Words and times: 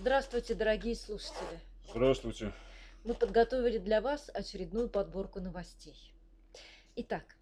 Здравствуйте, 0.00 0.54
дорогие 0.54 0.96
слушатели. 0.96 1.60
Здравствуйте. 1.90 2.54
Мы 3.04 3.12
подготовили 3.12 3.76
для 3.76 4.00
вас 4.00 4.30
очередную 4.32 4.88
подборку 4.88 5.40
новостей. 5.40 6.14
Итак, 6.96 7.36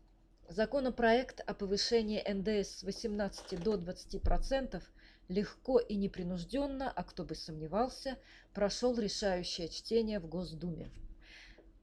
законопроект 0.49 1.41
о 1.47 1.55
повышении 1.55 2.21
НДС 2.21 2.81
с 2.81 2.83
18 2.83 3.63
до 3.63 3.75
20% 3.75 4.83
легко 5.29 5.79
и 5.79 5.95
непринужденно, 5.95 6.91
а 6.91 7.05
кто 7.05 7.23
бы 7.23 7.37
сомневался, 7.37 8.19
прошел 8.55 8.99
решающее 8.99 9.69
чтение 9.69 10.19
в 10.19 10.27
Госдуме. 10.27 10.91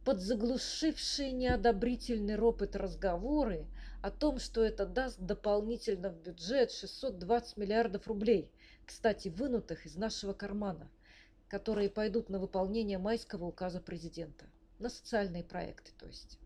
Под 0.03 0.19
заглушившие 0.19 1.31
неодобрительный 1.31 2.35
ропот 2.35 2.75
разговоры 2.75 3.65
о 4.01 4.11
том, 4.11 4.39
что 4.39 4.61
это 4.61 4.85
даст 4.85 5.19
дополнительно 5.21 6.09
в 6.09 6.17
бюджет 6.17 6.73
620 6.73 7.55
миллиардов 7.55 8.07
рублей, 8.09 8.51
кстати, 8.85 9.29
вынутых 9.29 9.85
из 9.85 9.95
нашего 9.95 10.33
кармана, 10.33 10.89
которые 11.47 11.89
пойдут 11.89 12.29
на 12.29 12.39
выполнение 12.39 12.97
майского 12.97 13.45
указа 13.45 13.79
президента, 13.79 14.45
на 14.79 14.89
социальные 14.89 15.43
проекты, 15.43 15.91
то 15.97 16.05
есть. 16.05 16.39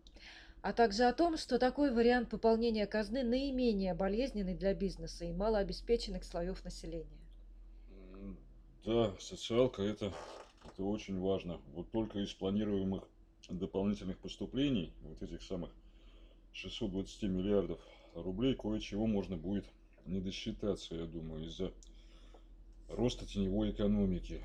А 0.62 0.72
также 0.72 1.04
о 1.04 1.12
том, 1.14 1.38
что 1.38 1.58
такой 1.58 1.90
вариант 1.90 2.28
пополнения 2.28 2.86
казны 2.86 3.22
наименее 3.22 3.94
болезненный 3.94 4.54
для 4.54 4.74
бизнеса 4.74 5.24
и 5.24 5.32
малообеспеченных 5.32 6.22
слоев 6.24 6.62
населения. 6.64 7.20
Да, 8.84 9.14
социалка 9.18 9.82
это, 9.82 10.12
это 10.64 10.84
очень 10.84 11.18
важно. 11.18 11.60
Вот 11.72 11.90
только 11.90 12.18
из 12.18 12.32
планируемых 12.34 13.04
дополнительных 13.48 14.18
поступлений, 14.18 14.92
вот 15.02 15.22
этих 15.22 15.42
самых 15.42 15.70
620 16.52 17.22
миллиардов 17.22 17.80
рублей, 18.14 18.54
кое-чего 18.54 19.06
можно 19.06 19.36
будет 19.36 19.64
не 20.06 20.20
досчитаться, 20.20 20.94
я 20.94 21.06
думаю, 21.06 21.44
из-за 21.46 21.72
роста 22.90 23.26
теневой 23.26 23.70
экономики, 23.70 24.42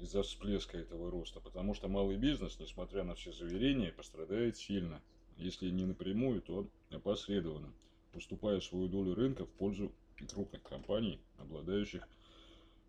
из-за 0.00 0.22
всплеска 0.22 0.78
этого 0.78 1.10
роста. 1.10 1.40
Потому 1.40 1.74
что 1.74 1.88
малый 1.88 2.16
бизнес, 2.16 2.58
несмотря 2.58 3.04
на 3.04 3.14
все 3.14 3.32
заверения, 3.32 3.92
пострадает 3.92 4.56
сильно. 4.56 5.00
Если 5.36 5.70
не 5.70 5.84
напрямую, 5.84 6.42
то 6.42 6.68
опосредованно, 6.90 7.72
поступая 8.12 8.60
свою 8.60 8.88
долю 8.88 9.14
рынка 9.14 9.46
в 9.46 9.50
пользу 9.50 9.92
крупных 10.30 10.62
компаний, 10.62 11.20
обладающих 11.38 12.06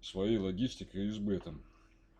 своей 0.01 0.37
логистикой 0.37 1.05
и 1.05 1.09
избытом. 1.09 1.63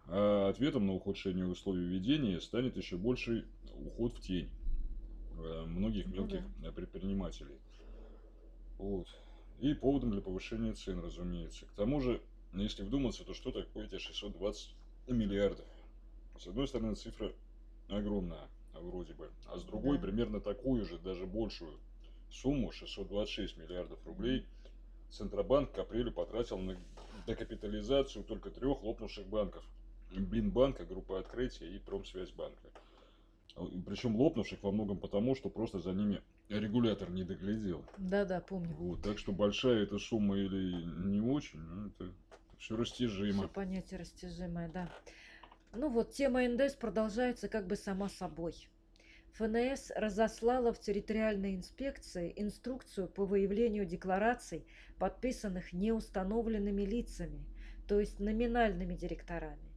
А 0.08 0.50
ответом 0.50 0.88
на 0.88 0.94
ухудшение 0.94 1.48
условий 1.48 1.86
ведения 1.86 2.40
станет 2.40 2.78
еще 2.78 2.98
больший 2.98 3.46
уход 3.86 4.14
в 4.14 4.22
тень 4.22 4.50
э, 5.38 5.66
многих 5.66 6.08
ну 6.08 6.14
мелких 6.14 6.42
ну, 6.42 6.64
да. 6.64 6.72
предпринимателей. 6.72 7.58
Вот. 8.78 9.08
И 9.60 9.74
поводом 9.74 10.12
для 10.12 10.22
повышения 10.22 10.74
цен, 10.74 11.00
разумеется. 11.00 11.66
К 11.66 11.72
тому 11.72 12.02
же, 12.02 12.22
если 12.64 12.84
вдуматься, 12.84 13.24
то 13.24 13.34
что 13.34 13.52
такое 13.52 13.86
эти 13.86 13.98
620 13.98 14.70
миллиардов? 15.08 15.66
С 16.40 16.48
одной 16.48 16.68
стороны, 16.68 16.96
цифра 16.96 17.32
огромная, 17.88 18.48
вроде 18.74 19.14
бы, 19.14 19.30
а 19.48 19.58
с 19.58 19.64
другой 19.64 19.98
да. 19.98 20.04
примерно 20.04 20.42
такую 20.42 20.86
же, 20.86 20.98
даже 20.98 21.26
большую 21.26 21.78
сумму, 22.30 22.72
626 22.72 23.58
миллиардов 23.58 24.00
рублей, 24.06 24.46
Центробанк 25.12 25.72
к 25.72 25.78
апрелю 25.78 26.12
потратил 26.12 26.58
на 26.58 26.76
декапитализацию 27.28 28.24
только 28.24 28.50
трех 28.50 28.84
лопнувших 28.84 29.28
банков– 29.28 29.64
Блинбанка, 30.12 30.86
группа 30.86 31.20
открытия 31.20 31.68
и 31.68 31.80
Промсвязьбанка. 31.80 32.70
Причем 33.86 34.16
лопнувших 34.16 34.62
во 34.64 34.72
многом 34.72 34.98
потому, 34.98 35.36
что 35.36 35.50
просто 35.50 35.80
за 35.80 35.94
ними 35.94 36.22
регулятор 36.50 37.10
не 37.10 37.24
доглядел. 37.24 37.84
Да-да, 37.98 38.42
помню. 38.42 38.74
Вот, 38.76 39.02
так 39.02 39.18
что 39.18 39.32
большая 39.32 39.84
эта 39.84 39.98
сумма 39.98 40.38
или 40.38 40.84
не 41.08 41.22
очень, 41.22 41.60
ну, 41.60 41.88
это 41.88 42.12
все 42.66 42.76
растяжимо. 42.76 43.44
Все 43.44 43.48
понятие 43.48 44.00
растяжимое, 44.00 44.70
да. 44.70 44.90
Ну 45.74 45.90
вот, 45.90 46.12
тема 46.14 46.48
НДС 46.48 46.74
продолжается 46.74 47.48
как 47.48 47.68
бы 47.68 47.76
сама 47.76 48.10
собой. 48.10 48.56
ФНС 49.34 49.92
разослала 49.96 50.74
в 50.74 50.80
территориальной 50.80 51.56
инспекции 51.56 52.34
инструкцию 52.36 53.08
по 53.08 53.26
выявлению 53.26 53.86
деклараций, 53.86 54.66
подписанных 54.98 55.74
неустановленными 55.74 56.84
лицами, 56.84 57.46
то 57.88 58.00
есть 58.00 58.20
номинальными 58.20 58.96
директорами 58.96 59.76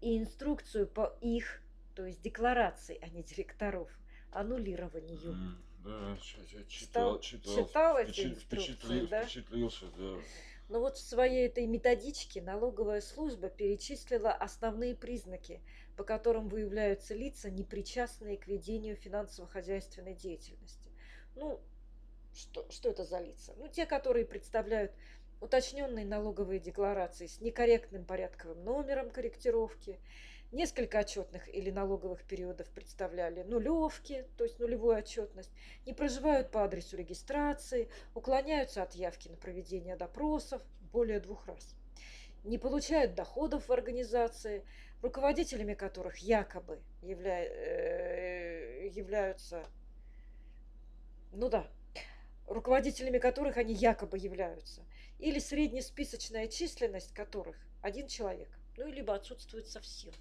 и 0.00 0.16
инструкцию 0.16 0.86
по 0.86 1.18
их, 1.20 1.60
то 1.94 2.06
есть 2.06 2.22
декларации, 2.22 2.98
а 3.02 3.08
не 3.08 3.22
директоров, 3.22 3.90
аннулированию. 4.32 5.18
Mm, 5.18 5.54
да, 5.84 6.16
я 6.52 6.64
читал, 6.64 7.20
читал, 7.20 7.66
читал 7.66 7.98
эти 7.98 8.20
инструкции, 8.26 8.72
впечатлил, 8.72 9.08
да? 9.08 9.24
впечатлился, 9.24 9.86
да. 9.98 10.16
Но 10.70 10.78
вот 10.78 10.96
в 10.96 11.00
своей 11.00 11.48
этой 11.48 11.66
методичке 11.66 12.40
налоговая 12.40 13.00
служба 13.00 13.48
перечислила 13.48 14.30
основные 14.30 14.94
признаки, 14.94 15.60
по 15.96 16.04
которым 16.04 16.48
выявляются 16.48 17.12
лица, 17.12 17.50
непричастные 17.50 18.36
к 18.36 18.46
ведению 18.46 18.94
финансово-хозяйственной 18.94 20.14
деятельности. 20.14 20.88
Ну, 21.34 21.60
что, 22.32 22.70
что 22.70 22.88
это 22.90 23.04
за 23.04 23.18
лица? 23.18 23.52
Ну, 23.56 23.66
те, 23.66 23.84
которые 23.84 24.24
представляют 24.24 24.92
уточненные 25.40 26.06
налоговые 26.06 26.60
декларации 26.60 27.26
с 27.26 27.40
некорректным 27.40 28.04
порядковым 28.04 28.62
номером 28.62 29.10
корректировки, 29.10 29.98
несколько 30.52 30.98
отчетных 30.98 31.52
или 31.52 31.70
налоговых 31.70 32.24
периодов 32.24 32.68
представляли. 32.70 33.42
Нулевки, 33.42 34.26
то 34.36 34.44
есть 34.44 34.58
нулевую 34.58 34.96
отчетность, 34.96 35.50
не 35.86 35.92
проживают 35.92 36.50
по 36.50 36.64
адресу 36.64 36.96
регистрации, 36.96 37.88
уклоняются 38.14 38.82
от 38.82 38.94
явки 38.94 39.28
на 39.28 39.36
проведение 39.36 39.96
допросов 39.96 40.62
более 40.92 41.20
двух 41.20 41.46
раз, 41.46 41.74
не 42.44 42.58
получают 42.58 43.14
доходов 43.14 43.68
в 43.68 43.72
организации, 43.72 44.64
руководителями 45.02 45.74
которых 45.74 46.18
якобы 46.18 46.80
явля... 47.02 47.44
Э, 47.44 48.88
являются, 48.88 49.64
ну 51.32 51.48
да, 51.48 51.70
руководителями 52.46 53.18
которых 53.18 53.56
они 53.56 53.72
якобы 53.72 54.18
являются, 54.18 54.82
или 55.18 55.38
среднесписочная 55.38 56.48
численность 56.48 57.14
которых 57.14 57.56
один 57.82 58.08
человек, 58.08 58.48
ну, 58.76 58.88
либо 58.88 59.14
отсутствует 59.14 59.68
совсем. 59.68 60.12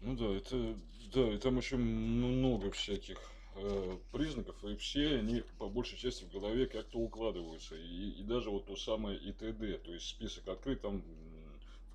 Ну 0.00 0.16
да, 0.16 0.36
это, 0.36 0.76
да, 1.12 1.32
и 1.32 1.38
там 1.38 1.56
еще 1.56 1.76
много 1.76 2.70
всяких 2.70 3.18
э, 3.56 3.98
признаков, 4.12 4.62
и 4.64 4.76
все 4.76 5.16
они 5.18 5.42
по 5.58 5.68
большей 5.68 5.98
части 5.98 6.24
в 6.24 6.32
голове 6.32 6.66
как-то 6.66 6.98
укладываются. 6.98 7.74
И, 7.76 8.10
и 8.10 8.22
даже 8.22 8.50
вот 8.50 8.66
то 8.66 8.76
самое 8.76 9.18
ИТД, 9.18 9.82
то 9.82 9.92
есть 9.92 10.08
список 10.08 10.48
открыт, 10.48 10.82
там 10.82 11.02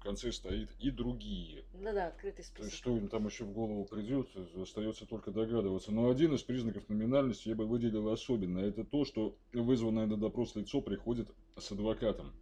конце 0.04 0.32
стоит 0.32 0.70
и 0.80 0.92
другие. 0.92 1.64
Ну 1.74 1.94
да, 1.94 2.08
открытый 2.08 2.44
список. 2.44 2.58
То 2.58 2.64
есть, 2.66 2.78
что 2.78 2.96
им 2.96 3.08
там 3.08 3.26
еще 3.26 3.46
в 3.46 3.54
голову 3.54 3.86
придет, 3.86 4.28
остается 4.62 5.06
только 5.06 5.32
догадываться. 5.32 5.92
Но 5.92 6.10
один 6.10 6.36
из 6.36 6.44
признаков 6.44 6.88
номинальности 6.90 7.50
я 7.50 7.56
бы 7.56 7.66
выделил 7.66 8.10
особенно. 8.10 8.60
Это 8.60 8.84
то, 8.84 9.06
что 9.06 9.36
вызванное 9.54 10.06
на 10.06 10.18
допрос 10.18 10.56
лицо 10.56 10.82
приходит 10.82 11.30
с 11.58 11.72
адвокатом. 11.72 12.34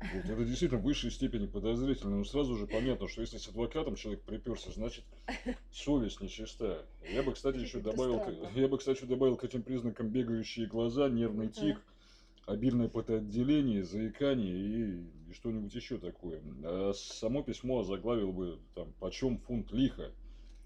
Вот, 0.00 0.24
это 0.24 0.44
действительно 0.44 0.80
в 0.80 0.84
высшей 0.84 1.10
степени 1.10 1.46
подозрительно. 1.46 2.18
Но 2.18 2.24
сразу 2.24 2.56
же 2.56 2.66
понятно, 2.66 3.06
что 3.06 3.20
если 3.20 3.36
с 3.36 3.48
адвокатом 3.48 3.96
человек 3.96 4.22
приперся, 4.22 4.72
значит 4.72 5.04
совесть 5.70 6.20
нечиста. 6.20 6.86
Я 7.12 7.22
бы, 7.22 7.32
кстати, 7.32 7.58
еще 7.58 7.80
добавил, 7.80 8.22
я 8.54 8.68
бы, 8.68 8.78
кстати, 8.78 9.04
добавил 9.04 9.36
к 9.36 9.44
этим 9.44 9.62
признакам 9.62 10.08
бегающие 10.08 10.66
глаза, 10.66 11.08
нервный 11.08 11.48
тик 11.48 11.78
обильное 12.50 12.88
потоотделение, 12.88 13.84
заикание 13.84 14.56
и, 14.56 15.30
и 15.30 15.32
что-нибудь 15.32 15.74
еще 15.74 15.98
такое. 15.98 16.42
А 16.64 16.92
само 16.94 17.42
письмо 17.42 17.84
заглавил 17.84 18.32
бы 18.32 18.58
там 18.74 18.92
«Почем 18.98 19.38
фунт 19.38 19.70
лиха?» 19.72 20.10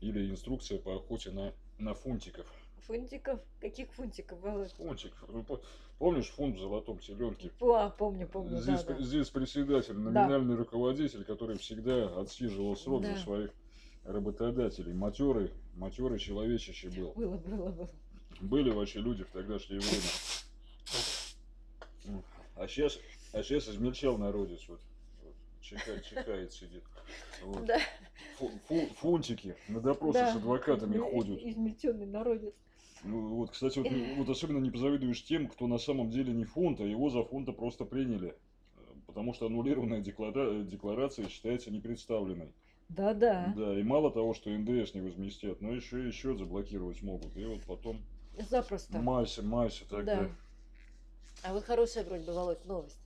или 0.00 0.30
«Инструкция 0.30 0.78
по 0.78 0.96
охоте 0.96 1.30
на, 1.30 1.52
на 1.78 1.94
фунтиков». 1.94 2.46
Фунтиков? 2.86 3.40
Каких 3.60 3.90
фунтиков, 3.92 4.40
Володь? 4.40 4.72
Фунтиков. 4.72 5.28
Ну, 5.28 5.44
помнишь 5.98 6.28
фунт 6.30 6.56
в 6.56 6.60
золотом 6.60 6.98
теленке? 6.98 7.50
А, 7.60 7.88
помню, 7.90 8.28
помню, 8.28 8.60
здесь, 8.60 8.84
да, 8.84 8.94
да. 8.94 9.02
Здесь 9.02 9.30
председатель, 9.30 9.94
номинальный 9.94 10.54
да. 10.54 10.60
руководитель, 10.60 11.24
который 11.24 11.56
всегда 11.58 12.20
отсиживал 12.20 12.76
срок 12.76 13.02
да. 13.02 13.14
за 13.14 13.22
своих 13.22 13.50
работодателей. 14.04 14.92
Матерый, 14.92 15.50
матерый 15.76 16.18
человечище 16.18 16.90
был. 16.90 17.12
Было, 17.12 17.38
было, 17.38 17.70
было. 17.70 17.90
Были 18.40 18.70
вообще 18.70 19.00
люди 19.00 19.24
в 19.24 19.30
тогдашнее 19.30 19.80
время. 19.80 20.02
А 22.56 22.68
сейчас, 22.68 22.98
а 23.32 23.42
сейчас 23.42 23.68
измельчал 23.68 24.18
народец. 24.18 24.60
Вот, 24.68 24.80
чекает, 25.60 26.04
чекает 26.04 26.52
сидит. 26.52 26.84
Вот. 27.42 27.64
Да. 27.64 27.78
Фу, 28.38 28.50
фу, 28.66 28.86
фунтики 28.96 29.56
на 29.68 29.80
допросы 29.80 30.18
да. 30.18 30.32
с 30.32 30.36
адвокатами 30.36 30.98
ходят. 30.98 31.40
Измельченный 31.40 32.06
народец. 32.06 32.54
Ну, 33.04 33.36
вот, 33.36 33.50
кстати, 33.50 33.78
вот, 33.78 33.88
вот 34.16 34.28
особенно 34.28 34.58
не 34.58 34.70
позавидуешь 34.70 35.22
тем, 35.24 35.48
кто 35.48 35.66
на 35.66 35.78
самом 35.78 36.10
деле 36.10 36.32
не 36.32 36.44
фунт, 36.44 36.80
а 36.80 36.84
его 36.84 37.10
за 37.10 37.22
фунта 37.22 37.52
просто 37.52 37.84
приняли. 37.84 38.34
Потому 39.06 39.34
что 39.34 39.46
аннулированная 39.46 40.00
деклара... 40.00 40.62
декларация 40.62 41.28
считается 41.28 41.70
непредставленной. 41.70 42.52
Да, 42.88 43.14
да. 43.14 43.52
Да, 43.56 43.78
и 43.78 43.82
мало 43.82 44.10
того, 44.10 44.34
что 44.34 44.50
НДС 44.50 44.94
не 44.94 45.00
возместят, 45.00 45.60
но 45.60 45.72
еще 45.72 46.08
и 46.08 46.12
счет 46.12 46.38
заблокировать 46.38 47.02
могут. 47.02 47.36
И 47.36 47.44
вот 47.44 47.62
потом. 47.62 48.00
Запросто. 48.38 48.98
Майся, 48.98 49.42
майся 49.42 49.84
тогда. 49.88 50.22
Да. 50.22 50.30
А 51.42 51.52
вот 51.52 51.64
хорошая 51.64 52.04
вроде 52.04 52.24
бы, 52.24 52.32
Володь, 52.32 52.64
новость. 52.64 52.98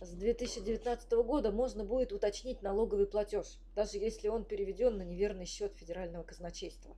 С 0.00 0.10
2019 0.10 1.12
года 1.12 1.52
можно 1.52 1.84
будет 1.84 2.12
уточнить 2.12 2.62
налоговый 2.62 3.06
платеж, 3.06 3.58
даже 3.76 3.98
если 3.98 4.28
он 4.28 4.44
переведен 4.44 4.96
на 4.98 5.02
неверный 5.02 5.46
счет 5.46 5.72
федерального 5.74 6.24
казначейства. 6.24 6.96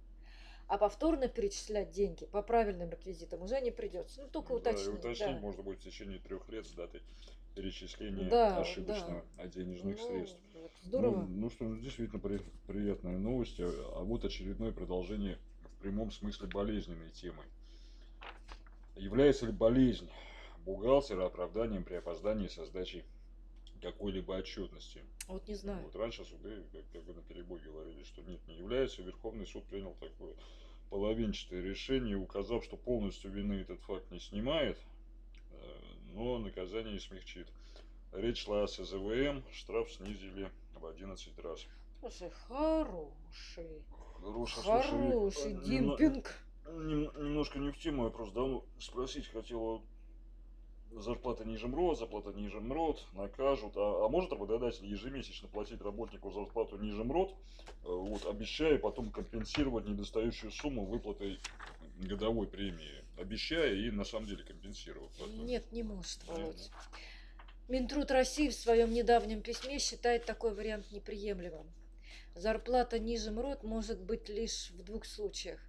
А 0.67 0.79
повторно 0.79 1.29
перечислять 1.29 1.91
деньги 1.91 2.25
по 2.27 2.43
правильным 2.43 2.91
реквизитам 2.91 3.43
уже 3.43 3.61
не 3.61 3.71
придется. 3.71 4.23
Ну, 4.23 4.29
только 4.29 4.49
Да, 4.49 4.71
и 4.71 4.75
уточнить. 4.75 4.99
уточнить 4.99 5.35
да. 5.35 5.39
можно 5.41 5.63
будет 5.63 5.81
в 5.81 5.83
течение 5.83 6.19
трех 6.19 6.49
лет 6.49 6.67
с 6.67 6.71
даты 6.73 7.03
перечисления 7.55 8.29
Да, 8.31 8.59
ошибочного 8.59 9.25
денежных 9.55 9.99
Ну, 9.99 10.07
средств. 10.07 10.39
здорово. 10.83 11.23
Ну, 11.23 11.27
ну 11.29 11.51
что, 11.51 11.65
ну, 11.65 11.77
действительно 11.77 12.19
при- 12.19 12.41
приятная 12.67 13.19
новость. 13.19 13.61
А 13.61 13.65
а 13.97 14.03
вот 14.05 14.25
очередное 14.25 14.73
продолжение 14.73 15.39
в 15.79 15.83
прямом 15.83 16.11
смысле 16.11 16.49
болезненной 16.49 17.11
темы. 17.11 17.43
Является 18.97 19.47
ли 19.47 19.53
болезнь 19.53 20.09
бухгалтера 20.65 21.27
оправданием 21.27 21.85
при 21.85 21.95
опоздании 21.97 22.49
со 22.49 22.65
сдачей 22.65 23.05
какой-либо 23.81 24.33
отчетности? 24.35 25.03
Вот 25.29 25.47
не 25.49 25.55
знаю. 25.55 25.83
Вот 25.85 25.95
раньше 25.97 26.25
суды 26.25 26.63
как, 26.73 26.83
как 26.93 27.03
бы 27.05 27.15
на 27.15 27.23
перебой 27.23 27.59
говорили, 27.61 28.03
что 28.05 28.23
нет, 28.23 28.41
не 28.49 28.57
является. 28.57 29.03
Верховный 29.03 29.47
суд 29.47 29.65
принял 29.67 29.95
такое 30.01 30.35
половинчатое 30.91 31.63
решение, 31.63 32.17
указав, 32.17 32.65
что 32.65 32.77
полностью 32.77 33.31
вины 33.31 33.55
этот 33.55 33.81
факт 33.83 34.11
не 34.11 34.21
снимает, 34.21 34.79
э, 35.51 35.57
но 36.13 36.39
наказание 36.39 37.01
смягчит. 37.01 37.49
Речь 38.13 38.45
шла 38.45 38.63
о 38.63 38.67
СЗВМ, 38.69 39.43
штраф 39.53 39.91
снизили 39.93 40.51
в 40.75 40.87
11 40.87 41.39
раз. 41.41 41.67
Слушай, 42.01 42.31
хороший. 42.49 43.83
Хороший, 44.21 44.63
слушай, 44.63 44.83
Хороший 44.91 45.53
немно- 45.55 45.97
демпинг. 45.99 46.35
нем- 46.67 47.13
немножко 47.17 47.59
не 47.59 47.71
в 47.71 47.79
тему, 47.79 48.05
я 48.05 48.11
просто 48.11 48.35
давно 48.35 48.65
спросить 48.79 49.27
хотел, 49.29 49.59
вот 49.59 49.83
зарплата 50.97 51.45
ниже 51.45 51.69
МРОД, 51.69 51.99
зарплата 51.99 52.33
ниже 52.33 52.61
МРОД, 52.61 53.07
накажут, 53.13 53.77
а, 53.77 54.07
а 54.07 54.09
может 54.09 54.33
работодатель 54.33 54.87
ежемесячно 54.87 55.49
платить 55.49 55.81
работнику 55.81 56.31
зарплату 56.31 56.77
ниже 56.79 57.05
МРОД, 57.05 57.31
э, 57.31 57.35
вот, 57.85 58.27
обещая 58.27 58.79
потом 58.79 59.11
компенсировать 59.11 59.87
недостающую 59.87 60.51
сумму 60.51 60.85
выплатой 60.85 61.39
годовой 61.99 62.47
премии, 62.47 63.05
обещая 63.19 63.75
и 63.75 63.91
на 63.91 64.05
самом 64.05 64.27
деле 64.27 64.45
компенсировав. 64.45 65.11
Нет, 65.29 65.71
не 65.73 65.83
может, 65.83 66.25
Володь. 66.27 66.71
Минтруд 67.69 68.11
России 68.11 68.49
в 68.49 68.55
своем 68.55 68.93
недавнем 68.93 69.41
письме 69.41 69.79
считает 69.79 70.27
такой 70.27 70.55
вариант 70.55 70.91
неприемлемым. 70.93 71.67
Зарплата 72.35 72.99
ниже 72.99 73.31
МРОД 73.31 73.63
может 73.63 74.01
быть 74.01 74.29
лишь 74.29 74.71
в 74.71 74.83
двух 74.83 75.07
случаях. 75.07 75.61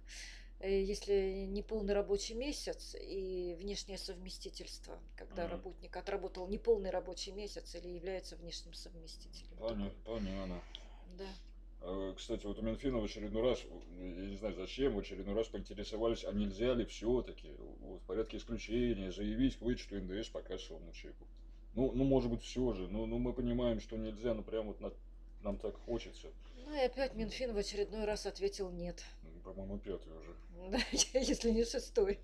Э, 0.60 0.82
Если 0.82 1.46
неполный 1.46 1.92
рабочий 1.94 2.34
месяц 2.34 2.94
и 2.98 3.56
внешнее 3.60 3.98
совместительство, 3.98 4.98
когда 5.16 5.44
Мгм. 5.44 5.52
работник 5.52 5.96
отработал 5.96 6.48
неполный 6.48 6.90
рабочий 6.90 7.32
месяц 7.32 7.74
или 7.74 7.88
является 7.88 8.36
внешним 8.36 8.72
совместителем. 8.72 9.56
Поня- 9.58 9.92
Понятно. 10.04 10.62
Да. 11.18 11.26
А, 11.82 12.14
Кстати, 12.14 12.46
вот 12.46 12.58
у 12.58 12.62
Минфина 12.62 12.98
в 12.98 13.04
очередной 13.04 13.42
раз, 13.42 13.62
я 13.64 14.26
не 14.26 14.36
знаю 14.36 14.54
зачем, 14.54 14.94
в 14.94 14.98
очередной 14.98 15.34
раз 15.34 15.46
поинтересовались, 15.48 16.24
а 16.24 16.32
нельзя 16.32 16.72
ли 16.74 16.86
все-таки 16.86 17.50
вот, 17.80 18.00
в 18.00 18.06
порядке 18.06 18.38
исключения 18.38 19.12
заявить 19.12 19.56
к 19.58 19.60
вычету 19.60 19.96
НДС 20.00 20.30
по 20.30 20.40
кассовому 20.40 20.90
чеку. 20.92 21.26
Ну, 21.74 21.92
ну, 21.92 22.04
может 22.04 22.30
быть, 22.30 22.42
все 22.42 22.72
же. 22.72 22.88
Ну, 22.88 23.04
ну, 23.04 23.18
мы 23.18 23.34
понимаем, 23.34 23.78
что 23.80 23.98
нельзя, 23.98 24.32
но 24.32 24.42
прям 24.42 24.68
вот 24.68 24.80
на- 24.80 24.94
нам 25.42 25.58
так 25.58 25.76
хочется. 25.84 26.28
Ну 26.64 26.74
и 26.74 26.78
опять 26.86 27.14
Минфин 27.14 27.52
в 27.52 27.58
очередной 27.58 28.06
раз 28.06 28.24
ответил 28.24 28.70
нет. 28.70 29.04
По-моему, 29.46 29.78
пятый 29.78 30.12
уже. 30.12 30.34
Да, 30.70 30.78
если 31.12 31.50
не 31.50 31.64
шестой. 31.64 32.18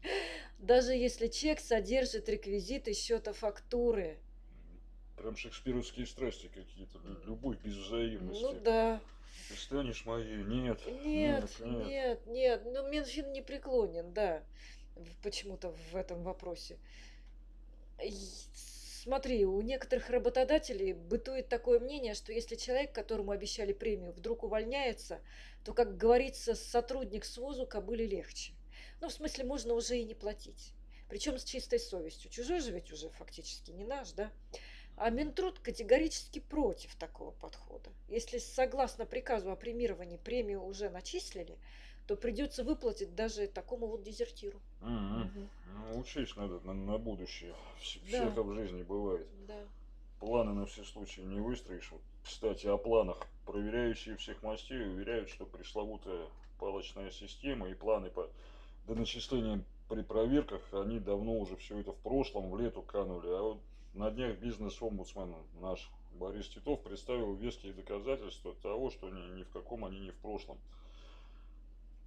Даже 0.59 0.93
если 0.93 1.29
чек 1.29 1.61
содержит 1.61 2.29
реквизиты 2.29 2.95
счета 2.95 3.33
фактуры. 3.33 4.19
Прям 5.17 5.37
шекспировские 5.37 6.07
страсти 6.07 6.49
какие-то. 6.49 6.99
лю- 6.99 7.25
Любовь 7.27 7.59
без 7.63 7.77
взаимности. 7.77 8.43
Ну 8.43 8.61
да. 8.61 9.01
Ты 9.49 9.55
станешь 9.55 10.05
моей? 10.05 10.43
Нет. 10.43 10.81
Нет, 11.05 11.49
нет, 11.61 12.27
нет. 12.27 12.63
Ну, 12.65 12.89
Минфин 12.91 13.31
не 13.33 13.41
преклонен, 13.43 14.13
да, 14.13 14.43
почему-то 15.23 15.71
в 15.93 15.95
этом 15.95 16.25
вопросе. 16.25 16.77
Смотри, 19.03 19.45
у 19.45 19.61
некоторых 19.63 20.11
работодателей 20.11 20.93
бытует 20.93 21.49
такое 21.49 21.81
мнение, 21.81 22.15
что 22.15 22.33
если 22.33 22.55
человек, 22.55 22.93
которому 22.93 23.33
обещали 23.33 23.73
премию, 23.73 24.13
вдруг 24.13 24.45
увольняется, 24.45 25.21
то, 25.65 25.75
как 25.75 25.97
говорится, 25.97 26.55
сотрудник 26.55 27.25
с 27.25 27.37
ВОЗу 27.37 27.67
кобыле 27.67 28.07
легче. 28.07 28.53
Ну, 29.01 29.09
в 29.09 29.13
смысле, 29.13 29.43
можно 29.43 29.75
уже 29.75 29.99
и 29.99 30.05
не 30.05 30.15
платить. 30.15 30.73
Причем 31.09 31.37
с 31.37 31.43
чистой 31.43 31.81
совестью. 31.81 32.31
Чужой 32.31 32.61
же 32.61 32.71
ведь 32.71 32.93
уже 32.93 33.09
фактически 33.09 33.73
не 33.73 33.83
наш, 33.83 34.13
да? 34.13 34.31
А 34.97 35.11
Минтруд 35.11 35.59
категорически 35.59 36.39
против 36.39 36.95
такого 36.95 37.33
подхода. 37.33 37.91
Если 38.09 38.39
согласно 38.39 39.05
приказу 39.05 39.51
о 39.51 39.57
премировании 39.57 40.17
премию 40.17 40.63
уже 40.63 40.91
начислили, 40.91 41.59
то 42.13 42.17
придется 42.17 42.63
выплатить 42.63 43.15
даже 43.15 43.47
такому 43.47 43.87
вот 43.87 44.03
дезертиру. 44.03 44.61
Мгм. 44.83 45.21
Мгм. 45.21 45.49
Ну, 45.75 45.99
учесть 45.99 46.37
надо 46.37 46.61
на, 46.61 46.75
на 46.75 46.99
будущее. 46.99 47.55
Да. 48.11 48.19
Всяко 48.19 48.43
в 48.43 48.55
жизни 48.55 48.83
бывает. 48.83 49.27
Да. 49.49 49.59
Планы 50.21 50.53
на 50.53 50.67
все 50.67 50.85
случаи 50.85 51.23
не 51.23 51.41
выстроишь. 51.41 51.91
Вот, 51.91 52.03
кстати, 52.23 52.67
о 52.67 52.77
планах. 52.77 53.17
Проверяющие 53.47 54.19
всех 54.19 54.43
мастей 54.43 54.87
уверяют, 54.87 55.31
что 55.31 55.47
пресловутая 55.47 56.27
палочная 56.59 57.11
система 57.11 57.71
и 57.71 57.75
планы 57.75 58.11
по 58.11 58.29
доначислениям 58.87 59.65
при 59.89 60.03
проверках, 60.03 60.61
они 60.73 61.01
давно 61.01 61.39
уже 61.39 61.57
все 61.57 61.79
это 61.79 61.93
в 61.93 61.99
прошлом, 61.99 62.51
в 62.51 62.61
лету 62.61 62.83
канули. 62.83 63.29
А 63.29 63.41
вот 63.41 63.59
на 63.95 64.11
днях 64.11 64.37
бизнес-омбудсмен 64.37 65.35
наш 65.63 65.91
Борис 66.13 66.47
Титов 66.49 66.83
представил 66.83 67.33
веские 67.37 67.73
доказательства 67.73 68.55
того, 68.63 68.91
что 68.91 69.09
ни, 69.09 69.39
ни 69.39 69.45
в 69.45 69.51
каком 69.51 69.87
они 69.87 69.99
не 70.01 70.11
в 70.11 70.17
прошлом. 70.17 70.59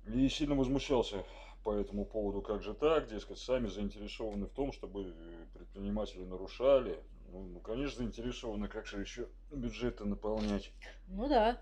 И 0.07 0.30
сильно 0.30 0.56
возмущался 0.56 1.25
по 1.63 1.74
этому 1.74 2.06
поводу, 2.06 2.42
как 2.42 2.62
же 2.62 2.74
так, 2.75 3.07
дескать, 3.07 3.40
сами 3.40 3.68
заинтересованы 3.68 4.46
в 4.46 4.52
том, 4.52 4.72
чтобы 4.72 5.16
предприниматели 5.54 6.24
нарушали. 6.24 7.00
Ну, 7.31 7.44
ну, 7.44 7.60
конечно, 7.60 7.98
заинтересованы, 7.98 8.68
как 8.68 8.86
же 8.86 9.00
еще 9.00 9.28
бюджеты 9.52 10.06
наполнять. 10.06 10.72
Ну 11.07 11.28
да. 11.28 11.60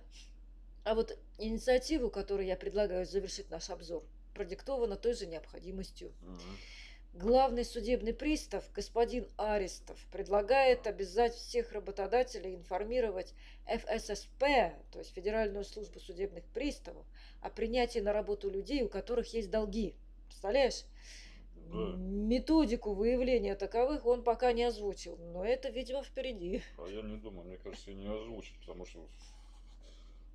А 0.83 0.93
вот 0.93 1.17
инициативу, 1.37 2.09
которую 2.09 2.45
я 2.45 2.57
предлагаю 2.57 3.05
завершить 3.05 3.49
наш 3.49 3.69
обзор, 3.69 4.03
продиктована 4.33 4.97
той 4.97 5.13
же 5.13 5.25
необходимостью. 5.25 6.11
Мгм. 6.21 6.57
Главный 7.13 7.63
судебный 7.63 8.11
пристав, 8.11 8.63
господин 8.73 9.27
Арестов, 9.37 10.03
предлагает 10.11 10.87
обязать 10.87 11.35
всех 11.35 11.71
работодателей 11.71 12.55
информировать 12.55 13.35
ФССП, 13.67 14.39
то 14.91 14.97
есть 14.97 15.13
Федеральную 15.13 15.63
службу 15.63 15.99
судебных 15.99 16.43
приставов, 16.45 17.05
о 17.39 17.51
принятии 17.51 17.99
на 17.99 18.13
работу 18.13 18.49
людей, 18.49 18.81
у 18.81 18.89
которых 18.89 19.31
есть 19.31 19.51
долги. 19.51 19.93
Представляешь? 20.25 20.85
Да. 21.71 21.93
Методику 21.97 22.93
выявления 22.93 23.55
таковых 23.55 24.07
он 24.07 24.23
пока 24.23 24.51
не 24.51 24.63
озвучил, 24.63 25.15
но 25.17 25.45
это, 25.45 25.69
видимо, 25.69 26.01
впереди. 26.01 26.63
А 26.79 26.87
я 26.87 27.03
не 27.03 27.17
думаю, 27.17 27.45
мне 27.45 27.57
кажется, 27.57 27.91
и 27.91 27.93
не 27.93 28.07
озвучит, 28.07 28.57
потому 28.61 28.87
что 28.87 29.07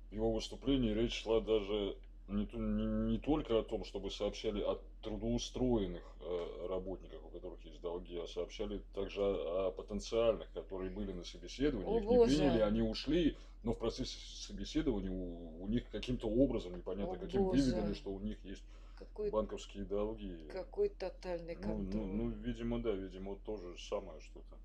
в 0.09 0.13
его 0.13 0.31
выступлении 0.31 0.93
речь 0.93 1.23
шла 1.23 1.41
даже 1.41 1.97
не, 2.29 2.47
не- 2.53 3.11
не 3.11 3.17
только 3.19 3.59
о 3.59 3.63
том, 3.63 3.83
чтобы 3.83 4.09
сообщали 4.11 4.61
о 4.61 4.79
трудоустроенных 5.01 6.03
э, 6.21 6.67
работниках, 6.67 7.23
у 7.25 7.29
которых 7.29 7.63
есть 7.65 7.81
долги, 7.81 8.17
а 8.17 8.27
сообщали 8.27 8.81
также 8.93 9.21
о, 9.21 9.67
о 9.67 9.71
потенциальных, 9.71 10.51
которые 10.53 10.89
были 10.91 11.11
на 11.11 11.23
собеседовании, 11.23 11.97
О, 11.97 11.99
их 11.99 12.05
Боже. 12.05 12.31
не 12.31 12.37
приняли, 12.37 12.59
они 12.61 12.81
ушли, 12.81 13.35
но 13.63 13.73
в 13.73 13.77
процессе 13.77 14.17
собеседования 14.19 15.11
у, 15.11 15.63
у 15.63 15.67
них 15.67 15.89
каким-то 15.89 16.27
образом, 16.29 16.75
непонятно 16.75 17.15
О, 17.15 17.19
каким, 17.19 17.41
Боже. 17.43 17.61
выведали, 17.61 17.93
что 17.93 18.11
у 18.11 18.19
них 18.19 18.37
есть 18.43 18.63
Какой, 18.97 19.31
банковские 19.31 19.85
долги. 19.85 20.35
какой 20.51 20.89
тотальный 20.89 21.55
Ну, 21.55 21.61
контроль. 21.61 22.01
ну, 22.05 22.23
ну, 22.25 22.29
видимо, 22.29 22.81
да, 22.81 22.91
видимо, 22.91 23.35
то 23.45 23.57
же 23.57 23.77
самое 23.77 24.19
что-то. 24.21 24.57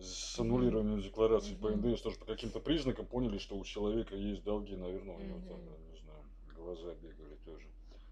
С 0.00 0.38
аннулированием 0.40 1.00
декларации 1.00 1.54
по 1.54 1.68
Мгм. 1.68 1.90
НДС 1.90 2.00
тоже 2.02 2.16
по 2.18 2.24
каким-то 2.24 2.60
признакам 2.60 3.06
поняли, 3.06 3.38
что 3.38 3.56
у 3.56 3.64
человека 3.64 4.16
есть 4.16 4.42
долги, 4.42 4.74
наверное, 4.74 5.16
у 5.16 5.20
него 5.20 5.38
там, 5.48 5.58
Мгм. 5.58 5.68
я 5.70 5.92
не 5.92 5.98
знаю, 6.00 6.22
глаза 6.62 6.94
бегали 6.94 7.36
тоже. 7.44 7.66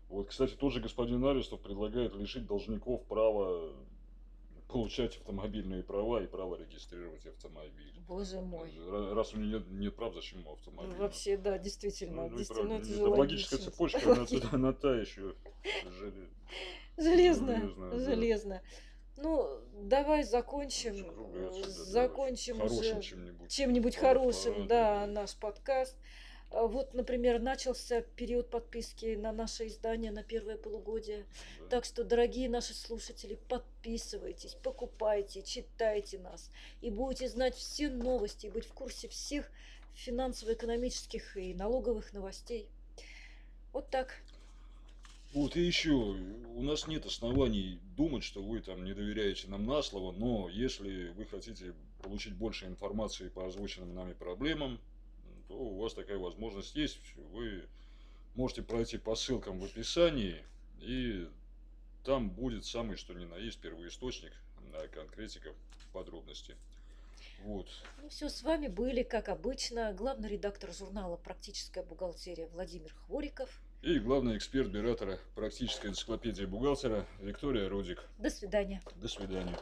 Вот, 0.08 0.28
кстати, 0.28 0.54
тот 0.54 0.72
же 0.72 0.80
господин 0.80 1.24
Арестов 1.24 1.60
предлагает 1.60 2.14
лишить 2.14 2.46
должников 2.46 3.04
права 3.06 3.72
получать 4.68 5.16
автомобильные 5.16 5.82
права 5.82 6.22
и 6.22 6.26
право 6.26 6.56
регистрировать 6.56 7.26
автомобиль. 7.26 7.92
Боже 8.06 8.40
мой. 8.40 8.70
Ра- 8.70 9.14
Раз 9.14 9.34
у 9.34 9.38
него 9.38 9.58
нет, 9.58 9.70
нет 9.70 9.96
прав, 9.96 10.14
зачем 10.14 10.40
ему 10.40 10.50
Ну, 10.50 10.54
автомобиль? 10.54 10.96
вообще, 10.96 11.36
да, 11.36 11.58
действительно, 11.58 12.22
Ну, 12.24 12.28
ну 12.30 12.36
действительно, 12.38 12.68
правда, 12.76 12.92
это 12.92 13.00
это 13.00 13.10
логическая 13.10 13.58
логично. 13.58 13.72
цепочка, 13.72 14.12
она, 14.12 14.26
она 14.52 14.72
та 14.72 14.96
еще. 14.96 15.34
Да. 16.96 17.98
железно. 17.98 18.62
Ну, 19.16 19.60
давай 19.82 20.22
закончим, 20.22 21.04
э, 21.34 21.50
закончим 21.66 22.62
уже 22.62 22.68
Хорошим 22.76 23.00
чем-нибудь. 23.48 23.96
хорошим, 23.96 24.54
пора, 24.54 24.66
да, 24.66 25.00
да. 25.00 25.12
наш 25.12 25.36
подкаст. 25.36 25.98
А 26.50 26.66
Вот, 26.66 26.94
например, 26.94 27.40
начался 27.40 28.02
период 28.02 28.50
подписки 28.50 29.14
на 29.14 29.32
наше 29.32 29.68
издание 29.68 30.10
на 30.10 30.24
первое 30.24 30.56
полугодие. 30.56 31.24
Да. 31.60 31.66
Так 31.68 31.84
что, 31.84 32.02
дорогие 32.02 32.48
наши 32.48 32.74
слушатели, 32.74 33.38
подписывайтесь, 33.48 34.54
покупайте, 34.54 35.42
читайте 35.42 36.18
нас. 36.18 36.50
И 36.80 36.90
будете 36.90 37.28
знать 37.28 37.54
все 37.54 37.88
новости, 37.88 38.46
и 38.46 38.50
быть 38.50 38.66
в 38.66 38.72
курсе 38.72 39.08
всех 39.08 39.48
финансово-экономических 39.94 41.36
и 41.36 41.54
налоговых 41.54 42.12
новостей. 42.12 42.68
Вот 43.72 43.88
так. 43.90 44.20
Вот 45.32 45.54
и 45.54 45.60
еще, 45.60 45.90
у 45.90 46.62
нас 46.62 46.88
нет 46.88 47.06
оснований 47.06 47.78
думать, 47.96 48.24
что 48.24 48.42
вы 48.42 48.60
там 48.60 48.84
не 48.84 48.92
доверяете 48.92 49.46
нам 49.46 49.64
на 49.64 49.80
слово, 49.82 50.10
но 50.10 50.48
если 50.48 51.10
вы 51.10 51.24
хотите 51.26 51.74
получить 52.02 52.34
больше 52.34 52.66
информации 52.66 53.28
по 53.28 53.46
озвученным 53.46 53.94
нами 53.94 54.14
проблемам, 54.14 54.80
то 55.50 55.56
у 55.56 55.80
вас 55.80 55.94
такая 55.94 56.16
возможность 56.16 56.76
есть. 56.76 57.00
Вы 57.32 57.66
можете 58.36 58.62
пройти 58.62 58.98
по 58.98 59.16
ссылкам 59.16 59.58
в 59.58 59.64
описании, 59.64 60.44
и 60.78 61.28
там 62.04 62.30
будет 62.30 62.64
самый 62.64 62.96
что 62.96 63.14
ни 63.14 63.24
на 63.24 63.34
есть 63.34 63.58
первоисточник 63.58 64.32
на 64.72 64.86
конкретика 64.86 65.52
подробности. 65.92 66.54
Вот. 67.42 67.66
Ну 68.00 68.08
все, 68.08 68.28
с 68.28 68.44
вами 68.44 68.68
были, 68.68 69.02
как 69.02 69.28
обычно, 69.28 69.92
главный 69.92 70.28
редактор 70.28 70.72
журнала 70.72 71.16
«Практическая 71.16 71.82
бухгалтерия» 71.82 72.46
Владимир 72.46 72.94
Хвориков. 73.06 73.50
И 73.82 73.98
главный 73.98 74.36
эксперт 74.36 74.68
Биратора 74.68 75.18
практической 75.34 75.88
энциклопедии 75.88 76.44
бухгалтера 76.44 77.06
Виктория 77.20 77.68
Рудик. 77.68 78.08
До 78.18 78.30
свидания. 78.30 78.82
До 78.94 79.08
свидания. 79.08 79.58